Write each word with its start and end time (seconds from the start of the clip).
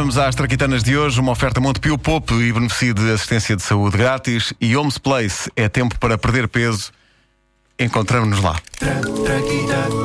vamos 0.00 0.16
às 0.16 0.34
traquitanas 0.34 0.82
de 0.82 0.96
hoje. 0.96 1.20
Uma 1.20 1.32
oferta 1.32 1.60
Montepio 1.60 1.98
Pope 1.98 2.32
e 2.32 2.50
beneficio 2.50 2.94
de 2.94 3.12
assistência 3.12 3.54
de 3.54 3.62
saúde 3.62 3.98
grátis. 3.98 4.54
E 4.58 4.74
Homes 4.74 4.96
Place 4.96 5.50
é 5.54 5.68
tempo 5.68 5.98
para 5.98 6.16
perder 6.16 6.48
peso. 6.48 6.90
Encontramos-nos 7.78 8.42
lá. 8.42 8.58
É 8.80 9.99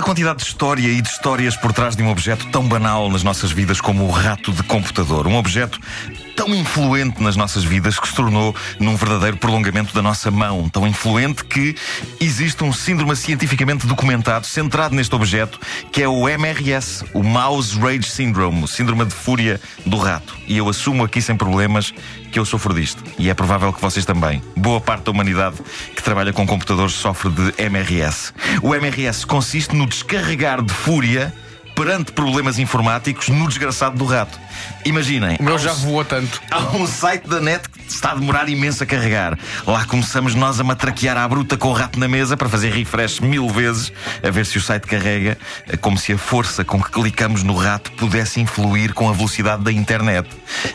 incrível 0.00 0.02
a 0.02 0.02
quantidade 0.02 0.38
de 0.38 0.46
história 0.46 0.88
e 0.88 1.00
de 1.00 1.08
histórias 1.08 1.56
por 1.56 1.72
trás 1.72 1.94
de 1.94 2.02
um 2.02 2.10
objeto 2.10 2.46
tão 2.46 2.66
banal 2.66 3.10
nas 3.10 3.22
nossas 3.22 3.52
vidas 3.52 3.80
como 3.80 4.04
o 4.04 4.10
rato 4.10 4.50
de 4.52 4.62
computador. 4.62 5.26
Um 5.26 5.36
objeto 5.36 5.78
tão 6.40 6.54
influente 6.54 7.22
nas 7.22 7.36
nossas 7.36 7.62
vidas 7.62 8.00
que 8.00 8.08
se 8.08 8.14
tornou 8.14 8.56
num 8.78 8.96
verdadeiro 8.96 9.36
prolongamento 9.36 9.92
da 9.92 10.00
nossa 10.00 10.30
mão. 10.30 10.70
Tão 10.70 10.88
influente 10.88 11.44
que 11.44 11.76
existe 12.18 12.64
um 12.64 12.72
síndrome 12.72 13.14
cientificamente 13.14 13.86
documentado 13.86 14.46
centrado 14.46 14.94
neste 14.94 15.14
objeto 15.14 15.60
que 15.92 16.02
é 16.02 16.08
o 16.08 16.26
MRS, 16.26 17.04
o 17.12 17.22
Mouse 17.22 17.78
Rage 17.78 18.08
Syndrome, 18.08 18.64
o 18.64 18.66
síndrome 18.66 19.04
de 19.04 19.12
fúria 19.12 19.60
do 19.84 19.98
rato. 19.98 20.34
E 20.46 20.56
eu 20.56 20.66
assumo 20.66 21.04
aqui 21.04 21.20
sem 21.20 21.36
problemas 21.36 21.92
que 22.32 22.38
eu 22.38 22.46
sofro 22.46 22.72
disto. 22.72 23.04
E 23.18 23.28
é 23.28 23.34
provável 23.34 23.70
que 23.70 23.82
vocês 23.82 24.06
também. 24.06 24.42
Boa 24.56 24.80
parte 24.80 25.04
da 25.04 25.10
humanidade 25.10 25.56
que 25.94 26.02
trabalha 26.02 26.32
com 26.32 26.46
computadores 26.46 26.94
sofre 26.94 27.28
de 27.28 27.52
MRS. 27.58 28.32
O 28.62 28.74
MRS 28.74 29.26
consiste 29.26 29.76
no 29.76 29.86
descarregar 29.86 30.62
de 30.62 30.72
fúria 30.72 31.34
perante 31.80 32.12
problemas 32.12 32.58
informáticos 32.58 33.30
no 33.30 33.48
desgraçado 33.48 33.96
do 33.96 34.04
rato. 34.04 34.38
Imaginem. 34.84 35.38
O 35.40 35.42
meu 35.42 35.58
já 35.58 35.72
voou 35.72 36.04
tanto. 36.04 36.42
Há 36.50 36.76
um 36.76 36.86
site 36.86 37.26
da 37.26 37.40
net 37.40 37.70
que 37.70 37.79
está 37.94 38.12
a 38.12 38.14
demorar 38.14 38.48
imenso 38.48 38.82
a 38.82 38.86
carregar. 38.86 39.38
Lá 39.66 39.84
começamos 39.84 40.34
nós 40.34 40.60
a 40.60 40.64
matraquear 40.64 41.16
à 41.16 41.26
bruta 41.28 41.56
com 41.56 41.68
o 41.68 41.72
rato 41.72 41.98
na 41.98 42.08
mesa 42.08 42.36
para 42.36 42.48
fazer 42.48 42.70
refresh 42.72 43.20
mil 43.20 43.48
vezes, 43.48 43.92
a 44.22 44.30
ver 44.30 44.46
se 44.46 44.58
o 44.58 44.60
site 44.60 44.86
carrega, 44.86 45.36
como 45.80 45.96
se 45.98 46.12
a 46.12 46.18
força 46.18 46.64
com 46.64 46.82
que 46.82 46.90
clicamos 46.90 47.42
no 47.42 47.54
rato 47.54 47.90
pudesse 47.92 48.40
influir 48.40 48.92
com 48.92 49.08
a 49.08 49.12
velocidade 49.12 49.62
da 49.62 49.72
internet. 49.72 50.28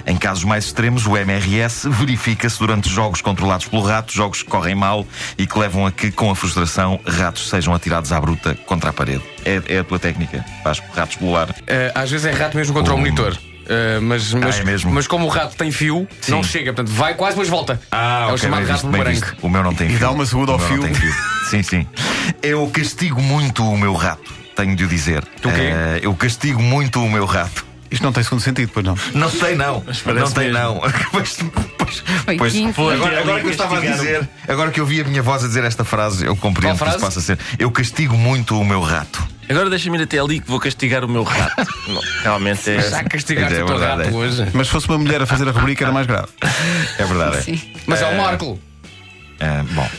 Em 0.05 0.15
casos 0.17 0.43
mais 0.43 0.65
extremos, 0.65 1.05
o 1.05 1.15
MRS 1.17 1.87
verifica-se 1.89 2.59
durante 2.59 2.89
jogos 2.89 3.21
controlados 3.21 3.67
pelo 3.67 3.81
rato, 3.83 4.13
jogos 4.13 4.43
que 4.43 4.49
correm 4.49 4.75
mal 4.75 5.05
e 5.37 5.45
que 5.47 5.57
levam 5.57 5.85
a 5.85 5.91
que, 5.91 6.11
com 6.11 6.29
a 6.29 6.35
frustração, 6.35 6.99
ratos 7.05 7.49
sejam 7.49 7.73
atirados 7.73 8.11
à 8.11 8.19
bruta 8.19 8.55
contra 8.65 8.89
a 8.89 8.93
parede. 8.93 9.23
É, 9.43 9.61
é 9.67 9.79
a 9.79 9.83
tua 9.83 9.99
técnica, 9.99 10.43
faz 10.63 10.81
rato 10.95 11.11
explorar. 11.11 11.55
Eh, 11.67 11.91
às 11.93 12.09
vezes 12.09 12.25
é 12.25 12.31
rato 12.31 12.57
mesmo 12.57 12.73
contra 12.73 12.93
o 12.93 12.95
Um- 12.95 12.99
monitor. 12.99 13.37
Eh, 13.67 13.99
mas, 13.99 14.33
mas, 14.33 14.59
é 14.59 14.63
mesmo? 14.63 14.91
mas 14.91 15.07
como 15.07 15.25
o 15.25 15.29
rato 15.29 15.55
tem 15.55 15.71
fio, 15.71 16.07
Sim. 16.21 16.31
não 16.31 16.43
chega, 16.43 16.73
portanto 16.73 16.93
vai 16.93 17.15
quase, 17.15 17.37
mas 17.37 17.47
volta. 17.47 17.79
é 17.91 17.95
o 17.95 18.27
ok, 18.27 18.37
chamado 18.37 18.65
rato 18.65 18.85
bumerangue. 18.87 19.23
O 19.41 19.49
meu 19.49 19.63
não 19.63 19.73
tem 19.73 19.89
fio. 19.89 19.99
dá 19.99 20.11
uma 20.11 20.25
saúde 20.25 20.51
ao 20.51 20.59
fio. 20.59 20.81
tem 20.81 20.93
Sim, 21.49 21.63
sim. 21.63 21.87
Eu 22.41 22.67
castigo 22.67 23.21
muito 23.21 23.63
o 23.63 23.77
meu 23.77 23.93
rato, 23.93 24.33
tenho 24.55 24.75
de 24.75 24.83
o 24.83 24.87
dizer. 24.87 25.23
Tu 25.41 25.49
quê? 25.49 25.55
Eh, 25.61 25.99
eu 26.01 26.13
castigo 26.15 26.61
muito 26.61 27.03
o 27.03 27.09
meu 27.09 27.25
rato. 27.25 27.65
Isto 27.91 28.03
não 28.03 28.11
tem 28.11 28.23
segundo 28.23 28.41
sentido, 28.41 28.71
pois 28.73 28.85
não. 28.85 28.97
Não 29.13 29.29
tem, 29.29 29.55
não. 29.55 29.83
Não 30.05 30.31
tem, 30.31 30.51
mesmo. 30.51 30.59
não. 30.59 30.81
Pois, 31.11 31.37
pois, 31.77 32.03
Foi 32.55 32.73
pois, 32.73 32.99
agora, 32.99 33.21
agora 33.21 33.41
que 33.41 33.47
eu 33.47 33.51
estava 33.51 33.77
a 33.77 33.81
dizer, 33.81 34.27
agora 34.47 34.71
que 34.71 34.79
eu 34.79 34.85
vi 34.87 35.01
a 35.01 35.03
minha 35.03 35.21
voz 35.21 35.43
a 35.43 35.47
dizer 35.47 35.63
esta 35.63 35.85
frase, 35.85 36.25
eu 36.25 36.35
compreendo 36.35 36.77
que 36.77 36.83
isso 36.83 36.97
frase? 36.97 36.99
possa 36.99 37.21
ser. 37.21 37.37
Eu 37.59 37.69
castigo 37.69 38.17
muito 38.17 38.59
o 38.59 38.65
meu 38.65 38.81
rato. 38.81 39.25
Agora 39.49 39.69
deixa-me 39.69 39.97
ir 39.97 40.03
até 40.03 40.17
ali 40.19 40.39
que 40.39 40.49
vou 40.49 40.59
castigar 40.59 41.03
o 41.05 41.07
meu 41.07 41.23
rato. 41.23 41.55
Não, 41.87 42.01
realmente 42.23 42.69
é. 42.69 42.81
Já 42.89 43.03
castigaste 43.03 43.53
É 43.55 43.63
o 43.63 43.67
teu 43.67 43.77
verdade, 43.77 44.03
rato 44.03 44.15
é. 44.15 44.17
hoje. 44.17 44.47
Mas 44.53 44.67
se 44.67 44.73
fosse 44.73 44.89
uma 44.89 44.97
mulher 44.97 45.21
a 45.21 45.25
fazer 45.25 45.47
a 45.47 45.51
rubrica 45.51 45.83
era 45.83 45.91
mais 45.93 46.07
grave. 46.07 46.27
É 46.97 47.03
verdade. 47.05 47.37
é. 47.37 47.41
Sim. 47.41 47.61
Mas 47.85 48.01
é 48.01 48.07
o 48.07 48.17
Marco. 48.17 48.59
Eh, 49.39 49.63
bom. 49.71 49.89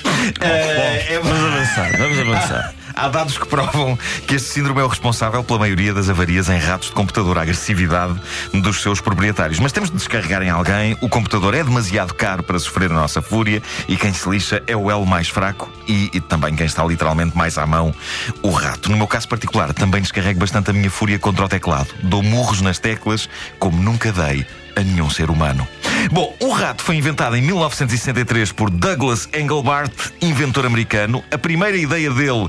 Eh, 0.40 1.06
é- 1.14 1.20
Vamos 1.20 1.44
avançar, 1.44 1.96
vamos 1.98 2.18
avançar. 2.18 2.74
Há 2.98 3.08
dados 3.08 3.36
que 3.36 3.46
provam 3.46 3.94
que 4.26 4.36
este 4.36 4.48
síndrome 4.48 4.80
é 4.80 4.84
o 4.84 4.88
responsável 4.88 5.44
pela 5.44 5.58
maioria 5.58 5.92
das 5.92 6.08
avarias 6.08 6.48
em 6.48 6.56
ratos 6.56 6.88
de 6.88 6.94
computador, 6.94 7.36
a 7.36 7.42
agressividade 7.42 8.18
dos 8.54 8.80
seus 8.80 9.02
proprietários. 9.02 9.60
Mas 9.60 9.70
temos 9.70 9.90
de 9.90 9.96
descarregar 9.96 10.42
em 10.42 10.48
alguém, 10.48 10.96
o 11.02 11.08
computador 11.08 11.54
é 11.54 11.62
demasiado 11.62 12.14
caro 12.14 12.42
para 12.42 12.58
sofrer 12.58 12.90
a 12.90 12.94
nossa 12.94 13.20
fúria 13.20 13.62
e 13.86 13.98
quem 13.98 14.14
se 14.14 14.26
lixa 14.26 14.62
é 14.66 14.74
o 14.74 14.90
elo 14.90 15.04
mais 15.04 15.28
fraco 15.28 15.70
e, 15.86 16.08
e 16.10 16.20
também 16.22 16.56
quem 16.56 16.64
está 16.64 16.82
literalmente 16.86 17.36
mais 17.36 17.58
à 17.58 17.66
mão, 17.66 17.94
o 18.42 18.48
rato. 18.48 18.90
No 18.90 18.96
meu 18.96 19.06
caso 19.06 19.28
particular, 19.28 19.74
também 19.74 20.00
descarrego 20.00 20.40
bastante 20.40 20.70
a 20.70 20.72
minha 20.72 20.90
fúria 20.90 21.18
contra 21.18 21.44
o 21.44 21.48
teclado. 21.50 21.88
Dou 22.02 22.22
murros 22.22 22.62
nas 22.62 22.78
teclas 22.78 23.28
como 23.58 23.78
nunca 23.82 24.10
dei 24.10 24.46
a 24.74 24.80
nenhum 24.80 25.10
ser 25.10 25.28
humano. 25.28 25.68
Bom, 26.10 26.34
o 26.40 26.50
rato 26.52 26.82
foi 26.82 26.96
inventado 26.96 27.36
em 27.36 27.42
1963 27.42 28.52
por 28.52 28.70
Douglas 28.70 29.28
Engelbart, 29.34 29.92
inventor 30.22 30.64
americano. 30.64 31.22
A 31.32 31.36
primeira 31.36 31.76
ideia 31.76 32.10
dele 32.10 32.48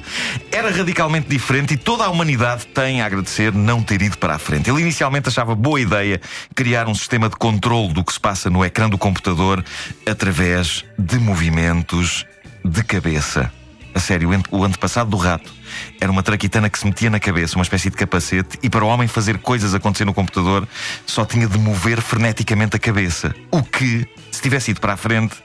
era 0.52 0.70
radicalmente 0.70 1.28
diferente 1.28 1.74
e 1.74 1.78
toda 1.78 2.06
a 2.06 2.10
humanidade 2.10 2.68
tem 2.68 3.02
a 3.02 3.06
agradecer 3.06 3.52
não 3.54 3.82
ter 3.82 4.02
ido 4.02 4.18
para 4.18 4.36
a 4.36 4.40
frente. 4.40 4.70
Ele 4.70 4.82
inicialmente 4.82 5.28
achava 5.30 5.56
boa 5.56 5.82
ideia 5.82 6.22
criar 6.56 6.88
um 6.88 6.94
sistema 6.96 7.30
de 7.30 7.36
controle 7.36 7.94
do 7.94 8.04
que 8.04 8.14
se 8.14 8.20
passa 8.20 8.50
no 8.50 8.64
ecrã 8.64 8.88
do 8.90 8.98
computador 8.98 9.64
através 10.10 10.86
de 10.98 11.18
movimentos 11.18 12.26
de 12.64 12.84
cabeça. 12.84 13.52
A 13.94 14.00
sério, 14.00 14.30
o 14.30 14.34
ante- 14.34 14.50
o 14.52 14.64
antepassado 14.64 15.10
do 15.10 15.18
rato 15.18 15.52
era 16.00 16.12
uma 16.12 16.24
traquitana 16.24 16.70
que 16.70 16.78
se 16.78 16.86
metia 16.86 17.10
na 17.10 17.20
cabeça, 17.20 17.56
uma 17.56 17.64
espécie 17.64 17.90
de 17.90 17.96
capacete, 17.96 18.58
e 18.62 18.70
para 18.70 18.84
o 18.84 18.88
homem 18.88 19.08
fazer 19.08 19.38
coisas 19.40 19.74
acontecer 19.74 20.06
no 20.06 20.14
computador 20.14 20.68
só 21.06 21.26
tinha 21.26 21.48
de 21.48 21.58
mover 21.58 22.02
freneticamente 22.02 22.76
a 22.76 22.80
cabeça. 22.80 23.36
O 23.52 23.64
que, 23.64 24.08
se 24.32 24.42
tivesse 24.42 24.72
ido 24.72 24.82
para 24.82 24.94
a 24.94 24.98
frente, 24.98 25.36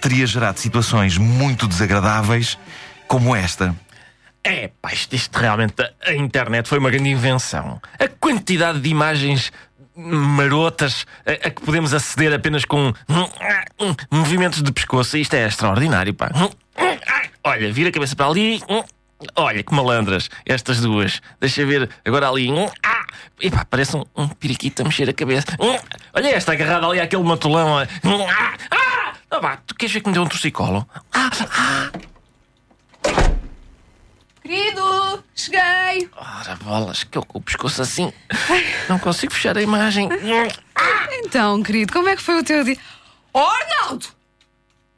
teria 0.00 0.26
gerado 0.26 0.58
situações 0.58 1.16
muito 1.18 1.66
desagradáveis, 1.66 2.58
como 3.06 3.34
esta. 3.34 3.74
É, 4.42 4.70
pá, 4.80 4.92
isto, 4.92 5.14
isto 5.14 5.36
realmente. 5.38 5.74
A 6.06 6.14
internet 6.14 6.68
foi 6.68 6.78
uma 6.78 6.90
grande 6.90 7.10
invenção. 7.10 7.80
A 7.98 8.08
quantidade 8.08 8.80
de 8.80 8.88
imagens 8.88 9.52
marotas 9.94 11.04
a, 11.26 11.48
a 11.48 11.50
que 11.50 11.60
podemos 11.60 11.92
aceder 11.92 12.32
apenas 12.32 12.64
com 12.64 12.92
movimentos 14.10 14.62
de 14.62 14.72
pescoço, 14.72 15.16
isto 15.16 15.34
é 15.34 15.46
extraordinário, 15.46 16.14
pá. 16.14 16.30
Olha, 17.44 17.72
vira 17.72 17.88
a 17.88 17.92
cabeça 17.92 18.16
para 18.16 18.26
ali. 18.26 18.62
Olha 19.36 19.62
que 19.62 19.74
malandras, 19.74 20.30
estas 20.46 20.80
duas. 20.80 21.20
Deixa 21.38 21.64
ver, 21.66 21.90
agora 22.04 22.28
ali. 22.28 22.48
Ah, 22.82 23.06
epá, 23.40 23.64
parece 23.64 23.96
um, 23.96 24.04
um 24.16 24.28
periquito 24.28 24.82
a 24.82 24.84
mexer 24.84 25.08
a 25.08 25.12
cabeça. 25.12 25.56
Olha 26.14 26.28
esta 26.28 26.52
agarrada 26.52 26.86
ali 26.86 27.00
àquele 27.00 27.22
matulão. 27.22 27.78
Ah, 27.78 27.86
ah, 28.70 29.12
ah, 29.30 29.38
vá, 29.38 29.58
tu 29.66 29.74
queres 29.74 29.92
ver 29.92 30.00
que 30.00 30.08
me 30.08 30.14
deu 30.14 30.22
um 30.22 30.28
torcicolo? 30.28 30.88
Ah, 31.12 31.30
ah. 31.52 31.90
Querido, 34.42 35.22
cheguei. 35.34 36.10
Ora, 36.16 36.56
bolas, 36.56 37.04
que 37.04 37.16
eu 37.16 37.24
com 37.24 37.38
o 37.38 37.42
pescoço 37.42 37.82
assim. 37.82 38.12
Não 38.88 38.98
consigo 38.98 39.32
fechar 39.32 39.56
a 39.56 39.62
imagem. 39.62 40.08
Então, 41.12 41.62
querido, 41.62 41.92
como 41.92 42.08
é 42.08 42.16
que 42.16 42.22
foi 42.22 42.38
o 42.38 42.42
teu 42.42 42.64
dia? 42.64 42.76
Oh, 43.32 43.38
Arnaldo! 43.38 44.06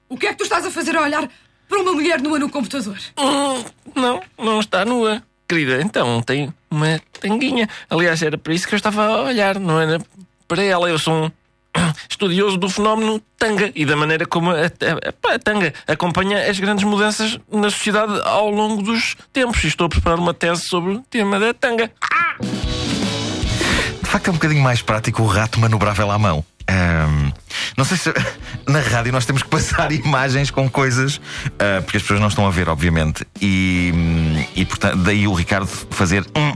O 0.09 0.17
que 0.17 0.27
é 0.27 0.31
que 0.31 0.39
tu 0.39 0.45
estás 0.45 0.65
a 0.65 0.71
fazer 0.71 0.97
a 0.97 1.03
olhar 1.03 1.29
para 1.73 1.81
uma 1.83 1.93
mulher 1.95 2.21
nua 2.21 2.39
no 2.39 2.51
computador? 2.51 2.99
Hum, 3.19 3.65
Não, 3.95 4.21
não 4.39 4.61
está 4.61 4.85
nua. 4.85 5.23
Querida, 5.49 5.81
então 5.83 6.21
tem 6.23 6.53
uma 6.71 7.01
tanguinha. 7.21 7.69
Aliás, 7.89 8.23
era 8.23 8.37
para 8.39 8.53
isso 8.55 8.67
que 8.69 8.75
eu 8.75 8.77
estava 8.77 9.05
a 9.07 9.23
olhar, 9.23 9.59
não 9.59 9.81
era 9.81 9.99
para 10.47 10.63
ela. 10.63 10.89
Eu 10.89 10.99
sou 10.99 11.15
um 11.25 11.31
estudioso 12.11 12.57
do 12.59 12.69
fenómeno 12.69 13.23
tanga 13.39 13.71
e 13.75 13.85
da 13.87 13.97
maneira 13.97 14.25
como 14.27 14.51
a, 14.51 14.55
a- 14.67 15.35
a 15.35 15.39
tanga 15.39 15.73
acompanha 15.87 16.51
as 16.51 16.59
grandes 16.61 16.85
mudanças 16.85 17.39
na 17.51 17.71
sociedade 17.71 18.21
ao 18.25 18.51
longo 18.51 18.83
dos 18.83 19.17
tempos. 19.33 19.65
E 19.65 19.69
estou 19.69 19.87
a 19.87 19.91
preparar 19.91 20.19
uma 20.19 20.35
tese 20.35 20.63
sobre 20.69 20.93
o 20.95 21.01
tema 21.11 21.39
da 21.41 21.53
tanga. 21.55 21.91
De 24.03 24.09
facto, 24.09 24.29
é 24.29 24.31
um 24.31 24.35
bocadinho 24.35 24.63
mais 24.63 24.83
prático 24.83 25.23
o 25.23 25.27
rato 25.27 25.59
manobrável 25.61 26.11
à 26.11 26.19
mão. 26.19 26.45
Ahm, 26.69 27.33
não 27.77 27.85
sei 27.85 27.97
se 27.97 28.13
na 28.69 28.81
rádio 28.81 29.13
nós 29.13 29.25
temos 29.25 29.43
que 29.43 29.49
passar 29.49 29.91
imagens 29.93 30.51
com 30.51 30.69
coisas 30.69 31.21
ah, 31.59 31.81
porque 31.83 31.97
as 31.97 32.03
pessoas 32.03 32.21
não 32.21 32.29
estão 32.29 32.47
a 32.47 32.51
ver, 32.51 32.69
obviamente. 32.69 33.27
E, 33.41 33.93
hum, 33.95 34.45
e 34.55 34.65
portanto, 34.65 34.97
daí 34.99 35.27
o 35.27 35.33
Ricardo 35.33 35.67
fazer. 35.67 36.25
hum, 36.37 36.53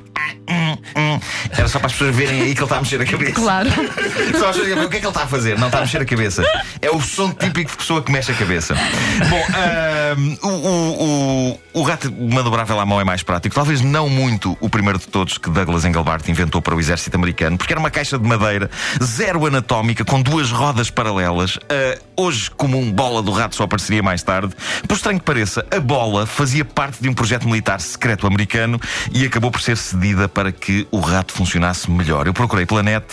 hum, 0.48 0.75
hum. 0.96 1.20
Era 1.50 1.68
só 1.68 1.78
para 1.78 1.86
as 1.86 1.92
pessoas 1.92 2.14
verem 2.14 2.42
aí 2.42 2.54
que 2.54 2.60
ele 2.60 2.64
está 2.64 2.76
a 2.76 2.80
mexer 2.80 3.00
a 3.00 3.06
cabeça. 3.06 3.32
Claro. 3.32 3.70
Só 4.38 4.50
as 4.50 4.56
pessoas 4.56 4.66
dizem, 4.66 4.84
o 4.84 4.88
que 4.88 4.96
é 4.96 5.00
que 5.00 5.06
ele 5.06 5.08
está 5.08 5.22
a 5.22 5.26
fazer? 5.26 5.58
Não 5.58 5.66
está 5.66 5.78
a 5.78 5.80
mexer 5.82 6.00
a 6.00 6.04
cabeça. 6.04 6.44
É 6.80 6.90
o 6.90 7.00
som 7.00 7.32
típico 7.32 7.70
de 7.70 7.76
pessoa 7.76 8.02
que 8.02 8.12
mexe 8.12 8.32
a 8.32 8.34
cabeça. 8.34 8.74
Bom, 8.74 9.44
ahm, 9.54 10.36
o, 10.42 10.48
o, 10.48 11.60
o, 11.80 11.82
rato 11.82 12.12
manobrável 12.12 12.78
à 12.78 12.86
mão 12.86 13.00
é 13.00 13.04
mais 13.04 13.22
prático. 13.22 13.54
Talvez 13.54 13.80
não 13.80 14.08
muito 14.08 14.56
o 14.60 14.68
primeiro 14.68 14.98
de 14.98 15.06
todos 15.06 15.38
que 15.38 15.50
Douglas 15.50 15.84
Engelbart 15.84 16.28
inventou 16.28 16.60
para 16.60 16.74
o 16.74 16.80
exército 16.80 17.16
americano, 17.16 17.56
porque 17.56 17.72
era 17.72 17.80
uma 17.80 17.90
caixa 17.90 18.18
de 18.18 18.26
madeira 18.26 18.70
zero 19.02 19.46
anatómica 19.46 20.04
com 20.04 20.20
duas 20.20 20.50
rodas 20.50 20.90
paralelas. 20.90 21.58
Ah, 21.68 21.98
hoje 22.16 22.50
comum 22.50 22.90
bola 22.90 23.22
do 23.22 23.30
rato 23.30 23.54
só 23.54 23.64
apareceria 23.64 24.02
mais 24.02 24.22
tarde. 24.22 24.54
Por 24.88 24.94
estranho 24.94 25.18
que 25.18 25.24
pareça, 25.24 25.66
a 25.70 25.78
bola 25.78 26.26
fazia 26.26 26.64
parte 26.64 27.02
de 27.02 27.08
um 27.08 27.14
projeto 27.14 27.46
militar 27.46 27.80
secreto 27.80 28.26
americano 28.26 28.80
e 29.12 29.24
acabou 29.24 29.50
por 29.50 29.60
ser 29.60 29.76
cedida 29.76 30.28
para 30.28 30.50
que 30.50 30.86
o 30.90 30.98
rato 30.98 31.32
funcionasse 31.32 31.90
melhor. 31.90 32.26
Eu 32.26 32.32
procurei 32.32 32.64
pela 32.64 32.82
net 32.82 33.04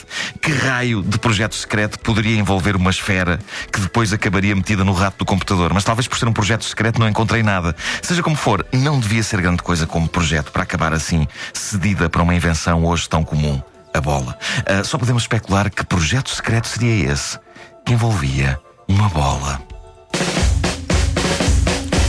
que 0.42 0.52
raio 0.52 1.04
de 1.04 1.20
projeto 1.20 1.56
secreto 1.56 2.00
poderia 2.00 2.38
envolver 2.38 2.76
uma 2.76 2.90
esfera 2.90 3.40
que 3.72 3.80
depois 3.80 4.14
acabaria 4.14 4.56
metida 4.56 4.84
no 4.84 4.94
rato 4.94 5.20
do 5.20 5.26
computador, 5.26 5.74
mas 5.74 5.84
talvez 5.84 6.08
por 6.08 6.18
ser 6.18 6.28
um 6.28 6.34
projeto 6.34 6.64
secreto 6.64 7.00
não 7.00 7.10
encontrei 7.10 7.44
nada. 7.44 7.76
Seja 8.02 8.24
como 8.24 8.36
for, 8.36 8.66
não 8.72 9.00
devia 9.00 9.24
ser 9.24 9.42
grande 9.42 9.62
coisa 9.62 9.86
como 9.86 10.08
projeto 10.08 10.52
para 10.52 10.64
acabar 10.64 10.94
assim, 10.94 11.28
cedida 11.54 12.10
para 12.10 12.24
uma 12.24 12.34
invenção 12.34 12.86
hoje 12.86 13.08
tão 13.10 13.24
comum 13.24 13.62
a 13.94 14.02
bola. 14.02 14.38
Ah, 14.66 14.84
só 14.84 14.98
podemos 14.98 15.24
especular 15.24 15.70
que 15.70 15.86
projeto 15.86 16.30
secreto 16.30 16.68
seria 16.68 17.12
esse 17.12 17.38
que 17.86 17.94
envolvia 17.94 18.60
uma 18.88 19.10
bola. 19.10 19.62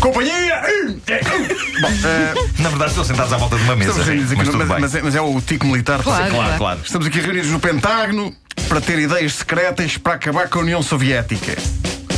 Companhia! 0.01 0.63
Bom, 1.81 1.89
eh, 1.89 2.35
Na 2.59 2.69
verdade, 2.69 2.91
estão 2.91 3.05
sentados 3.05 3.33
à 3.33 3.37
volta 3.39 3.57
de 3.57 3.63
uma 3.63 3.75
mesa. 3.75 3.91
estamos 3.91 4.07
reunidos 4.07 4.33
aqui, 4.33 4.45
mas 4.45 4.69
mas, 4.69 4.81
mas 4.81 4.95
é, 4.95 5.03
mas 5.03 5.15
é 5.15 5.21
o 5.21 5.41
tico 5.41 5.67
militar. 5.67 6.03
Claro. 6.03 6.31
Claro, 6.31 6.59
claro. 6.59 6.81
Estamos 6.85 7.07
aqui 7.07 7.21
reunidos 7.21 7.51
no 7.51 7.59
Pentágono 7.59 8.35
para 8.69 8.81
ter 8.81 8.99
ideias 8.99 9.35
secretas 9.35 9.97
para 9.97 10.15
acabar 10.15 10.49
com 10.49 10.59
a 10.59 10.63
União 10.63 10.83
Soviética. 10.83 11.57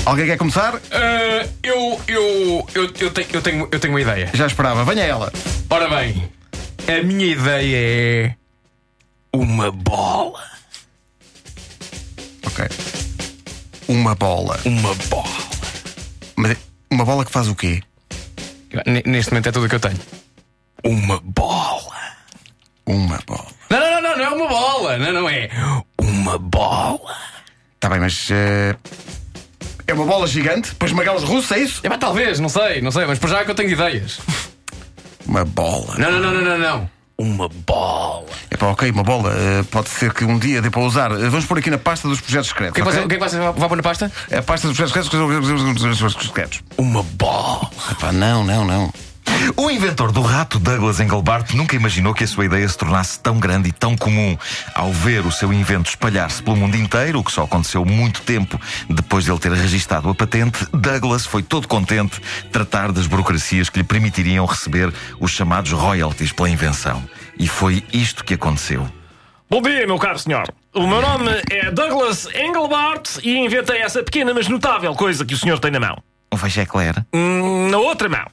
Alguém 0.04 0.26
quer 0.26 0.36
começar? 0.36 0.80
Ah, 0.90 1.46
eu, 1.62 2.00
eu, 2.08 2.66
eu, 2.74 2.84
eu, 3.00 3.10
tenho, 3.10 3.28
eu, 3.32 3.42
tenho, 3.42 3.68
eu 3.70 3.80
tenho 3.80 3.92
uma 3.92 4.00
ideia. 4.00 4.30
Já 4.34 4.46
esperava. 4.46 4.84
Venha 4.84 5.04
ela. 5.04 5.32
Ora 5.70 5.88
bem, 5.88 6.28
a 6.88 7.02
minha 7.04 7.26
ideia 7.26 7.76
é. 7.76 8.34
Uma 9.32 9.70
bola. 9.70 10.42
Ok. 12.46 12.64
Uma 13.88 14.14
bola. 14.14 14.58
Uma 14.64 14.94
bola. 14.94 15.28
Mas 16.36 16.50
é- 16.52 16.56
uma 16.90 17.04
bola 17.04 17.24
que 17.24 17.30
faz 17.32 17.48
o 17.48 17.54
quê? 17.54 17.82
N- 18.86 19.02
Neste 19.06 19.30
momento 19.32 19.48
é 19.48 19.52
tudo 19.52 19.66
o 19.66 19.68
que 19.68 19.74
eu 19.76 19.80
tenho. 19.80 19.98
Uma 20.84 21.20
bola. 21.20 21.94
Uma 22.86 23.18
bola. 23.26 23.46
Não, 23.70 23.80
não, 23.80 23.90
não, 23.90 24.02
não, 24.02 24.16
não 24.16 24.24
é 24.24 24.28
uma 24.28 24.48
bola. 24.48 24.98
Não, 24.98 25.12
não 25.12 25.28
é. 25.28 25.48
Uma 26.00 26.38
bola. 26.38 27.16
Está 27.74 27.88
bem, 27.88 28.00
mas. 28.00 28.28
eh, 28.30 28.76
é 29.86 29.94
uma 29.94 30.04
bola 30.04 30.26
gigante? 30.26 30.70
Depois 30.70 30.92
uma 30.92 31.04
galas 31.04 31.22
russa, 31.22 31.56
é 31.56 31.60
isso? 31.60 31.80
É 31.84 31.88
pá, 31.88 31.96
talvez, 31.98 32.40
não 32.40 32.48
sei, 32.48 32.80
não 32.80 32.90
sei, 32.90 33.06
mas 33.06 33.18
por 33.18 33.28
já 33.30 33.40
é 33.40 33.44
que 33.44 33.50
eu 33.50 33.54
tenho 33.54 33.70
ideias. 33.70 34.18
Uma 35.26 35.44
bola. 35.44 35.94
Não, 35.98 36.10
não, 36.10 36.20
não, 36.20 36.32
não, 36.34 36.42
não, 36.42 36.58
não. 36.58 36.90
Uma 37.18 37.48
bola. 37.48 38.26
É 38.50 38.56
pá, 38.58 38.66
ok, 38.66 38.90
uma 38.90 39.02
bola. 39.02 39.32
eh, 39.34 39.62
pode 39.70 39.88
ser 39.88 40.12
que 40.12 40.22
um 40.24 40.38
dia 40.38 40.60
dê 40.60 40.68
para 40.70 40.82
usar. 40.82 41.10
Eh, 41.12 41.30
vamos 41.30 41.46
pôr 41.46 41.58
aqui 41.58 41.70
na 41.70 41.78
pasta 41.78 42.06
dos 42.06 42.20
projetos 42.20 42.48
O 42.48 42.50
secretos. 42.50 42.74
que 42.74 42.80
é 42.80 42.84
que 42.84 42.88
ok? 42.90 43.00
você, 43.00 43.04
o 43.06 43.08
que 43.08 43.14
é 43.14 43.18
que 43.18 43.24
você 43.30 43.38
vai, 43.38 43.68
pôr 43.68 43.76
na 43.76 43.82
pasta? 43.82 44.12
É 44.30 44.36
a 44.38 44.42
pasta 44.42 44.68
dos 44.68 44.76
projetos 44.76 45.06
secretos. 45.08 46.26
secretos. 46.26 46.62
Uma 46.76 47.02
bola. 47.02 47.70
Epá, 47.90 48.12
não, 48.12 48.44
não, 48.44 48.66
não. 48.66 48.92
O 49.56 49.70
inventor 49.70 50.12
do 50.12 50.22
rato, 50.22 50.58
Douglas 50.58 51.00
Engelbart, 51.00 51.52
nunca 51.54 51.76
imaginou 51.76 52.12
que 52.14 52.24
a 52.24 52.26
sua 52.26 52.44
ideia 52.44 52.68
se 52.68 52.76
tornasse 52.76 53.18
tão 53.20 53.38
grande 53.38 53.68
e 53.68 53.72
tão 53.72 53.96
comum. 53.96 54.36
Ao 54.74 54.92
ver 54.92 55.24
o 55.26 55.32
seu 55.32 55.52
invento 55.52 55.88
espalhar-se 55.90 56.42
pelo 56.42 56.56
mundo 56.56 56.76
inteiro, 56.76 57.20
o 57.20 57.24
que 57.24 57.32
só 57.32 57.44
aconteceu 57.44 57.84
muito 57.84 58.22
tempo 58.22 58.60
depois 58.88 59.24
de 59.24 59.30
ele 59.30 59.38
ter 59.38 59.52
registado 59.52 60.08
a 60.08 60.14
patente, 60.14 60.66
Douglas 60.72 61.26
foi 61.26 61.42
todo 61.42 61.68
contente 61.68 62.20
tratar 62.50 62.92
das 62.92 63.06
burocracias 63.06 63.68
que 63.68 63.78
lhe 63.78 63.84
permitiriam 63.84 64.44
receber 64.46 64.92
os 65.20 65.30
chamados 65.30 65.72
royalties 65.72 66.32
pela 66.32 66.50
invenção. 66.50 67.02
E 67.38 67.46
foi 67.48 67.84
isto 67.92 68.24
que 68.24 68.34
aconteceu. 68.34 68.86
Bom 69.48 69.62
dia, 69.62 69.86
meu 69.86 69.98
caro 69.98 70.18
senhor. 70.18 70.52
O 70.74 70.86
meu 70.86 71.00
nome 71.00 71.30
é 71.50 71.70
Douglas 71.70 72.26
Engelbart 72.34 73.18
e 73.22 73.36
inventei 73.38 73.78
essa 73.80 74.02
pequena 74.02 74.34
mas 74.34 74.48
notável 74.48 74.94
coisa 74.94 75.24
que 75.24 75.34
o 75.34 75.38
senhor 75.38 75.58
tem 75.58 75.70
na 75.70 75.80
mão. 75.80 75.96
Um 76.32 76.36
feixe 76.36 76.60
eclair. 76.60 76.94
Hum, 77.14 77.68
Na 77.70 77.78
outra 77.78 78.08
mão. 78.08 78.26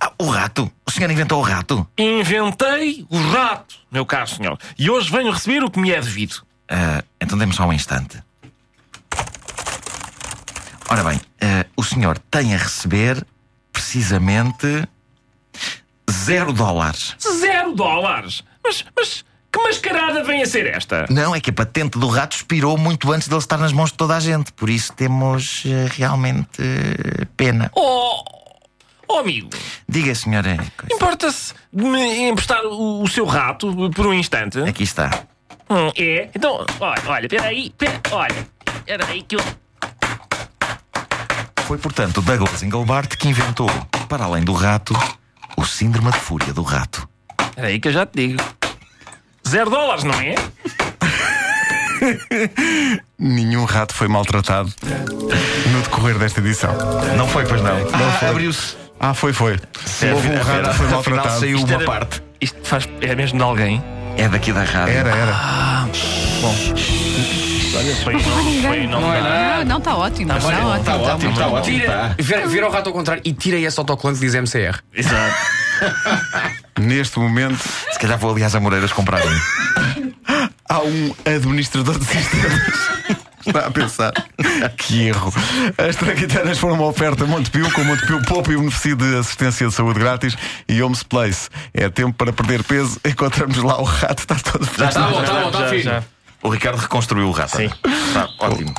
Ah, 0.00 0.12
o 0.18 0.30
rato! 0.30 0.70
O 0.86 0.90
senhor 0.90 1.10
inventou 1.10 1.40
o 1.40 1.42
rato? 1.42 1.86
Inventei 1.98 3.06
o 3.10 3.18
rato, 3.18 3.76
meu 3.90 4.06
caro 4.06 4.28
senhor. 4.28 4.58
E 4.78 4.88
hoje 4.88 5.10
venho 5.10 5.30
receber 5.30 5.62
o 5.62 5.70
que 5.70 5.78
me 5.78 5.90
é 5.92 6.00
devido. 6.00 6.42
Ah, 6.68 7.02
então 7.20 7.36
dê-me 7.36 7.52
só 7.52 7.66
um 7.66 7.72
instante. 7.72 8.22
Ora 10.88 11.04
bem, 11.04 11.20
ah, 11.40 11.66
o 11.76 11.82
senhor 11.82 12.18
tem 12.30 12.54
a 12.54 12.58
receber 12.58 13.26
precisamente 13.72 14.88
zero 16.10 16.52
dólares. 16.52 17.14
Zero 17.40 17.74
dólares. 17.74 18.42
Mas, 18.64 18.84
mas 18.96 19.24
que 19.52 19.62
mascarada 19.62 20.24
vem 20.24 20.42
a 20.42 20.46
ser 20.46 20.66
esta? 20.66 21.06
Não, 21.10 21.34
é 21.34 21.40
que 21.40 21.50
a 21.50 21.52
patente 21.52 21.98
do 21.98 22.08
rato 22.08 22.36
expirou 22.36 22.78
muito 22.78 23.12
antes 23.12 23.28
dele 23.28 23.40
estar 23.40 23.58
nas 23.58 23.72
mãos 23.72 23.90
de 23.90 23.96
toda 23.96 24.16
a 24.16 24.20
gente. 24.20 24.52
Por 24.52 24.70
isso 24.70 24.92
temos 24.94 25.62
eh, 25.66 25.88
realmente 25.92 26.62
pena. 27.36 27.70
Oh, 27.74 28.43
oh 29.08 29.18
amigo, 29.18 29.50
Diga, 29.88 30.14
senhora. 30.14 30.56
importa-se 30.92 31.54
de 31.72 31.84
me 31.84 32.28
emprestar 32.28 32.64
o, 32.64 33.02
o 33.02 33.08
seu 33.08 33.24
rato 33.24 33.90
por 33.94 34.06
um 34.06 34.14
instante? 34.14 34.58
Aqui 34.60 34.82
está. 34.82 35.24
Hum, 35.70 35.90
é? 35.96 36.28
Então, 36.34 36.64
olha, 36.80 37.02
olha, 37.06 37.28
peraí, 37.28 37.70
pera, 37.76 38.00
olha, 38.10 38.48
peraí 38.84 39.22
que 39.22 39.36
eu... 39.36 39.40
Foi, 41.66 41.78
portanto, 41.78 42.20
Douglas 42.20 42.62
Engelbart 42.62 43.16
que 43.16 43.28
inventou, 43.28 43.70
para 44.08 44.24
além 44.24 44.44
do 44.44 44.52
rato, 44.52 44.94
o 45.56 45.64
síndrome 45.64 46.10
de 46.12 46.18
fúria 46.18 46.52
do 46.52 46.62
rato. 46.62 47.08
Peraí 47.54 47.80
que 47.80 47.88
eu 47.88 47.92
já 47.92 48.04
te 48.04 48.26
digo. 48.28 48.42
Zero 49.48 49.70
dólares, 49.70 50.04
não 50.04 50.14
é? 50.14 50.34
Nenhum 53.18 53.64
rato 53.64 53.94
foi 53.94 54.08
maltratado 54.08 54.72
no 55.70 55.82
decorrer 55.82 56.18
desta 56.18 56.40
edição. 56.40 56.74
Não 57.16 57.26
foi, 57.26 57.46
pois 57.46 57.62
não. 57.62 57.78
foi. 58.18 58.28
Abriu-se. 58.28 58.83
Ah, 59.06 59.12
foi, 59.12 59.32
foi. 59.34 59.58
Houve 60.14 60.28
um 60.28 60.34
rato 60.38 60.70
que 60.70 60.76
foi 60.76 60.86
Afinal 60.86 60.90
maltratado. 60.92 61.40
saiu 61.40 61.56
Isto 61.58 61.66
uma 61.66 61.74
era- 61.74 61.84
parte. 61.84 62.22
Isto 62.40 62.58
faz, 62.62 62.88
é 63.02 63.14
mesmo 63.14 63.36
de 63.38 63.44
alguém? 63.44 63.84
É 64.16 64.28
daqui 64.28 64.50
da 64.52 64.62
rádio. 64.64 64.94
Era, 64.94 65.10
era. 65.10 65.34
Olha, 67.76 67.96
foi, 67.96 68.12
Não 68.14 68.44
ninguém. 68.44 68.86
não, 68.88 69.00
Não 69.00 69.12
é 69.14 69.20
nada. 69.20 69.58
Não, 69.58 69.64
não, 69.64 69.78
está 69.78 69.94
ótimo. 69.96 70.32
Está 70.32 70.46
Olha, 70.48 70.56
ótimo. 70.58 70.78
Está 70.78 70.96
ótimo, 70.96 71.30
está 71.32 71.44
muito 71.48 71.56
ótimo. 71.58 71.78
Tira, 71.80 72.16
vira, 72.18 72.46
vira 72.46 72.68
o 72.68 72.70
rato 72.72 72.86
ao 72.88 72.92
contrário 72.94 73.20
e 73.24 73.32
tira 73.32 73.58
esse 73.58 73.78
autocolante 73.78 74.20
que 74.20 74.26
diz 74.26 74.34
MCR. 74.34 74.78
Exato. 74.94 75.34
Neste 76.80 77.18
momento 77.18 77.58
Se 77.92 77.98
calhar 77.98 78.16
vou, 78.18 78.30
aliás, 78.32 78.54
a 78.54 78.60
Moreiras 78.60 78.92
comprar 78.92 79.20
um. 79.26 80.12
há 80.68 80.78
um 80.80 81.14
administrador 81.26 81.98
de 81.98 82.04
sistemas. 82.06 82.62
Está 83.46 83.66
a 83.66 83.70
pensar. 83.70 84.12
Que 84.76 85.08
erro. 85.08 85.32
As 85.76 85.96
traquitanas 85.96 86.58
foram 86.58 86.74
uma 86.74 86.86
oferta 86.86 87.24
Montepio, 87.26 87.70
com 87.72 87.84
Montepio 87.84 88.22
Poupa 88.24 88.52
e 88.52 88.56
beneficio 88.56 88.96
de 88.96 89.16
assistência 89.16 89.68
de 89.68 89.74
saúde 89.74 89.98
grátis 89.98 90.36
e 90.68 90.82
Homes 90.82 91.02
Place. 91.02 91.48
É 91.72 91.88
tempo 91.88 92.14
para 92.14 92.32
perder 92.32 92.62
peso. 92.64 92.98
Encontramos 93.04 93.56
lá 93.58 93.80
o 93.80 93.84
rato, 93.84 94.20
está 94.20 94.34
todo 94.36 94.64
Está 94.64 95.08
bom, 95.08 95.22
está 95.22 95.40
bom, 95.40 95.48
está 95.48 95.60
Já, 95.60 95.68
fino. 95.68 95.82
já. 95.82 96.02
O 96.42 96.48
Ricardo 96.50 96.76
reconstruiu 96.78 97.28
o 97.28 97.32
rato. 97.32 97.56
Sim. 97.56 97.70
Está 98.08 98.28
ótimo. 98.38 98.74